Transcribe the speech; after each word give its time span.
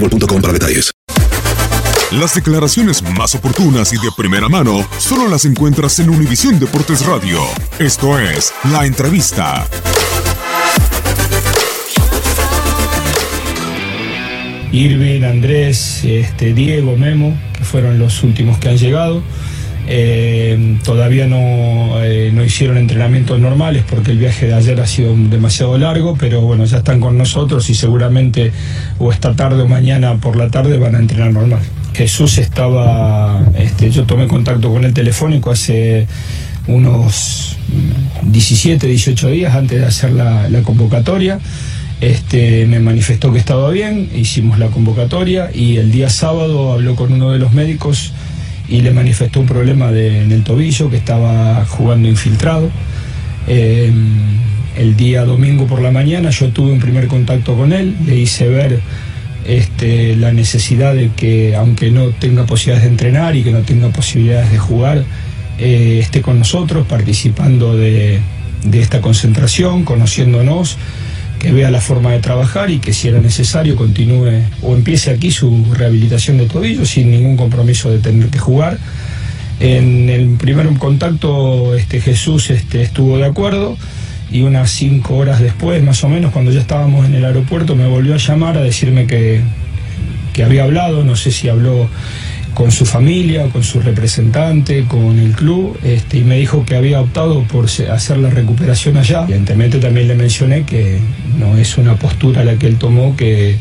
boostmobile.com 0.00 0.40
para 0.40 0.52
detalles. 0.52 0.92
Las 2.12 2.34
declaraciones 2.34 3.02
más 3.02 3.34
oportunas 3.34 3.92
y 3.92 3.96
de 3.96 4.10
primera 4.16 4.48
mano 4.48 4.86
solo 4.98 5.28
las 5.28 5.44
encuentras 5.44 5.98
en 5.98 6.08
Univisión 6.08 6.58
Deportes 6.60 7.04
Radio. 7.04 7.40
Esto 7.80 8.18
es 8.18 8.52
La 8.70 8.86
Entrevista. 8.86 9.66
Irving, 14.70 15.22
Andrés, 15.24 16.04
este, 16.04 16.54
Diego, 16.54 16.96
Memo, 16.96 17.36
que 17.56 17.64
fueron 17.64 17.98
los 17.98 18.22
últimos 18.22 18.58
que 18.58 18.68
han 18.68 18.78
llegado. 18.78 19.22
Eh, 19.88 20.78
todavía 20.82 21.28
no, 21.28 22.02
eh, 22.02 22.32
no 22.34 22.44
hicieron 22.44 22.76
entrenamientos 22.76 23.38
normales 23.38 23.84
porque 23.88 24.10
el 24.10 24.18
viaje 24.18 24.46
de 24.46 24.54
ayer 24.54 24.80
ha 24.80 24.86
sido 24.86 25.14
demasiado 25.16 25.78
largo, 25.78 26.16
pero 26.18 26.40
bueno, 26.40 26.64
ya 26.64 26.78
están 26.78 26.98
con 26.98 27.16
nosotros 27.16 27.70
y 27.70 27.74
seguramente 27.74 28.52
o 28.98 29.12
esta 29.12 29.34
tarde 29.34 29.62
o 29.62 29.68
mañana 29.68 30.16
por 30.16 30.34
la 30.36 30.48
tarde 30.50 30.78
van 30.78 30.96
a 30.96 30.98
entrenar 30.98 31.32
normal. 31.32 31.60
Jesús 31.94 32.38
estaba, 32.38 33.42
este, 33.56 33.90
yo 33.90 34.04
tomé 34.04 34.26
contacto 34.26 34.72
con 34.72 34.84
el 34.84 34.92
telefónico 34.92 35.50
hace 35.50 36.06
unos 36.66 37.56
17, 38.22 38.86
18 38.88 39.28
días 39.28 39.54
antes 39.54 39.80
de 39.80 39.86
hacer 39.86 40.12
la, 40.12 40.48
la 40.48 40.62
convocatoria. 40.62 41.38
Este, 42.00 42.66
me 42.66 42.80
manifestó 42.80 43.32
que 43.32 43.38
estaba 43.38 43.70
bien, 43.70 44.10
hicimos 44.14 44.58
la 44.58 44.66
convocatoria 44.66 45.50
y 45.54 45.78
el 45.78 45.90
día 45.90 46.10
sábado 46.10 46.72
habló 46.72 46.94
con 46.96 47.12
uno 47.12 47.30
de 47.30 47.38
los 47.38 47.52
médicos 47.52 48.12
y 48.68 48.80
le 48.80 48.90
manifestó 48.92 49.40
un 49.40 49.46
problema 49.46 49.90
de- 49.92 50.22
en 50.22 50.32
el 50.32 50.42
tobillo 50.42 50.90
que 50.90 50.96
estaba 50.96 51.64
jugando 51.66 52.08
infiltrado. 52.08 52.70
Eh, 53.48 53.92
el 54.76 54.96
día 54.96 55.24
domingo 55.24 55.66
por 55.66 55.80
la 55.80 55.90
mañana 55.90 56.30
yo 56.30 56.48
tuve 56.50 56.72
un 56.72 56.80
primer 56.80 57.06
contacto 57.06 57.56
con 57.56 57.72
él, 57.72 57.94
le 58.06 58.16
hice 58.16 58.48
ver 58.48 58.80
este, 59.46 60.16
la 60.16 60.32
necesidad 60.32 60.94
de 60.94 61.10
que 61.16 61.54
aunque 61.54 61.90
no 61.92 62.08
tenga 62.08 62.44
posibilidades 62.46 62.82
de 62.84 62.90
entrenar 62.90 63.36
y 63.36 63.42
que 63.44 63.52
no 63.52 63.60
tenga 63.60 63.88
posibilidades 63.90 64.50
de 64.50 64.58
jugar, 64.58 65.04
eh, 65.58 66.00
esté 66.02 66.20
con 66.20 66.38
nosotros 66.40 66.84
participando 66.86 67.76
de, 67.76 68.18
de 68.64 68.80
esta 68.82 69.00
concentración, 69.00 69.84
conociéndonos, 69.84 70.76
que 71.46 71.52
vea 71.52 71.70
la 71.70 71.80
forma 71.80 72.10
de 72.10 72.18
trabajar 72.18 72.70
y 72.70 72.80
que 72.80 72.92
si 72.92 73.06
era 73.06 73.20
necesario 73.20 73.76
continúe 73.76 74.42
o 74.62 74.74
empiece 74.74 75.12
aquí 75.12 75.30
su 75.30 75.64
rehabilitación 75.72 76.38
de 76.38 76.46
tobillo 76.46 76.84
sin 76.84 77.12
ningún 77.12 77.36
compromiso 77.36 77.88
de 77.88 78.00
tener 78.00 78.30
que 78.30 78.40
jugar. 78.40 78.78
En 79.60 80.08
el 80.08 80.30
primer 80.38 80.66
contacto 80.76 81.76
este, 81.76 82.00
Jesús 82.00 82.50
este, 82.50 82.82
estuvo 82.82 83.16
de 83.16 83.26
acuerdo 83.26 83.76
y 84.28 84.42
unas 84.42 84.72
cinco 84.72 85.18
horas 85.18 85.38
después, 85.38 85.80
más 85.84 86.02
o 86.02 86.08
menos, 86.08 86.32
cuando 86.32 86.50
ya 86.50 86.58
estábamos 86.58 87.06
en 87.06 87.14
el 87.14 87.24
aeropuerto, 87.24 87.76
me 87.76 87.86
volvió 87.86 88.14
a 88.14 88.18
llamar 88.18 88.58
a 88.58 88.62
decirme 88.62 89.06
que, 89.06 89.40
que 90.32 90.42
había 90.42 90.64
hablado, 90.64 91.04
no 91.04 91.14
sé 91.14 91.30
si 91.30 91.48
habló 91.48 91.88
con 92.56 92.72
su 92.72 92.86
familia, 92.86 93.48
con 93.50 93.62
su 93.62 93.80
representante, 93.80 94.86
con 94.86 95.18
el 95.18 95.32
club, 95.32 95.78
este, 95.84 96.18
y 96.18 96.24
me 96.24 96.38
dijo 96.38 96.64
que 96.64 96.74
había 96.74 97.02
optado 97.02 97.42
por 97.42 97.66
hacer 97.66 98.16
la 98.16 98.30
recuperación 98.30 98.96
allá. 98.96 99.24
Evidentemente 99.24 99.78
también 99.78 100.08
le 100.08 100.14
mencioné 100.14 100.64
que 100.64 100.98
no 101.38 101.56
es 101.56 101.78
una 101.78 101.96
postura 101.96 102.44
la 102.44 102.56
que 102.56 102.66
él 102.66 102.76
tomó 102.76 103.16
que 103.16 103.56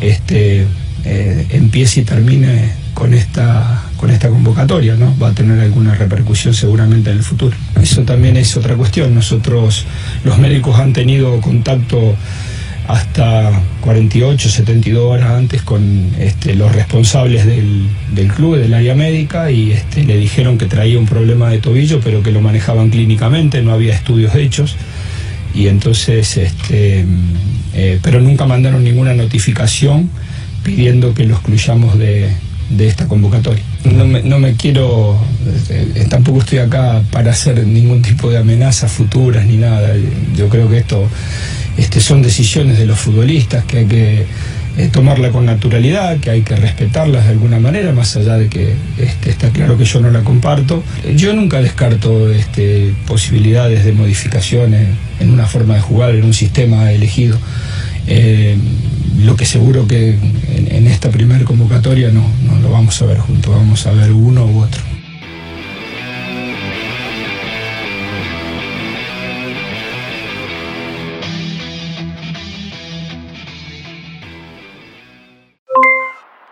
este, 0.00 0.66
eh, 1.04 1.46
empiece 1.50 2.00
y 2.00 2.04
termine 2.04 2.70
con 2.94 3.14
esta, 3.14 3.84
con 3.96 4.10
esta 4.10 4.28
convocatoria, 4.28 4.94
¿no? 4.96 5.16
Va 5.18 5.28
a 5.28 5.32
tener 5.32 5.58
alguna 5.60 5.94
repercusión 5.94 6.54
seguramente 6.54 7.10
en 7.10 7.18
el 7.18 7.22
futuro. 7.22 7.56
Eso 7.80 8.02
también 8.02 8.36
es 8.36 8.56
otra 8.56 8.76
cuestión. 8.76 9.14
Nosotros, 9.14 9.86
los 10.24 10.38
médicos 10.38 10.78
han 10.78 10.92
tenido 10.92 11.40
contacto 11.40 12.14
hasta 12.88 13.50
48, 13.80 14.48
72 14.48 15.02
horas 15.02 15.30
antes 15.30 15.62
con 15.62 16.10
este, 16.18 16.54
los 16.54 16.72
responsables 16.72 17.46
del, 17.46 17.86
del 18.14 18.28
club, 18.32 18.56
del 18.56 18.74
área 18.74 18.94
médica, 18.94 19.50
y 19.50 19.72
este, 19.72 20.04
le 20.04 20.16
dijeron 20.16 20.58
que 20.58 20.66
traía 20.66 20.98
un 20.98 21.06
problema 21.06 21.48
de 21.48 21.58
tobillo, 21.58 22.00
pero 22.00 22.22
que 22.22 22.32
lo 22.32 22.40
manejaban 22.40 22.90
clínicamente, 22.90 23.62
no 23.62 23.72
había 23.72 23.94
estudios 23.94 24.34
hechos. 24.34 24.76
Y 25.54 25.68
entonces, 25.68 26.36
este, 26.36 27.04
eh, 27.74 27.98
pero 28.02 28.20
nunca 28.20 28.46
mandaron 28.46 28.84
ninguna 28.84 29.14
notificación 29.14 30.10
pidiendo 30.62 31.14
que 31.14 31.24
lo 31.24 31.34
excluyamos 31.34 31.98
de, 31.98 32.30
de 32.70 32.88
esta 32.88 33.06
convocatoria. 33.06 33.62
No 33.84 34.06
me, 34.06 34.22
no 34.22 34.38
me 34.38 34.54
quiero, 34.54 35.18
eh, 35.68 36.06
tampoco 36.08 36.40
estoy 36.40 36.58
acá 36.58 37.02
para 37.10 37.32
hacer 37.32 37.66
ningún 37.66 38.02
tipo 38.02 38.30
de 38.30 38.38
amenazas 38.38 38.90
futuras 38.90 39.44
ni 39.46 39.56
nada. 39.56 39.92
Yo 40.36 40.48
creo 40.48 40.68
que 40.68 40.78
esto 40.78 41.06
este, 41.76 42.00
son 42.00 42.22
decisiones 42.22 42.78
de 42.78 42.86
los 42.86 42.98
futbolistas 42.98 43.64
que 43.64 43.78
hay 43.78 43.86
que 43.86 44.26
eh, 44.78 44.88
tomarla 44.90 45.30
con 45.30 45.44
naturalidad, 45.44 46.18
que 46.18 46.30
hay 46.30 46.42
que 46.42 46.56
respetarlas 46.56 47.24
de 47.24 47.30
alguna 47.32 47.60
manera, 47.60 47.92
más 47.92 48.16
allá 48.16 48.38
de 48.38 48.48
que 48.48 48.74
este, 48.98 49.30
está 49.30 49.50
claro 49.50 49.76
que 49.76 49.84
yo 49.84 50.00
no 50.00 50.10
la 50.10 50.20
comparto. 50.20 50.82
Yo 51.14 51.34
nunca 51.34 51.60
descarto 51.60 52.30
este, 52.30 52.94
posibilidades 53.06 53.84
de 53.84 53.92
modificaciones 53.92 54.88
en 55.20 55.30
una 55.30 55.46
forma 55.46 55.74
de 55.74 55.80
jugar, 55.80 56.14
en 56.14 56.24
un 56.24 56.34
sistema 56.34 56.90
elegido. 56.90 57.36
Eh, 58.06 58.56
lo 59.20 59.36
que 59.36 59.44
seguro 59.44 59.86
que 59.86 60.16
en, 60.56 60.68
en 60.70 60.86
esta 60.86 61.10
primera 61.10 61.44
convocatoria 61.44 62.10
no, 62.10 62.24
no 62.46 62.58
lo 62.60 62.70
vamos 62.70 63.00
a 63.02 63.06
ver 63.06 63.18
juntos, 63.18 63.54
vamos 63.54 63.86
a 63.86 63.92
ver 63.92 64.10
uno 64.10 64.46
u 64.46 64.60
otro. 64.60 64.91